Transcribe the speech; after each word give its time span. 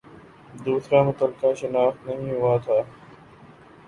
دوسرا 0.65 1.01
متعلقہ 1.03 1.53
شناخت 1.55 2.07
نہیں 2.07 2.31
ہوا 2.31 2.57
تھا 2.57 2.79